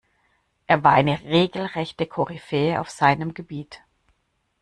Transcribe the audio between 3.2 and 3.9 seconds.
Gebiet.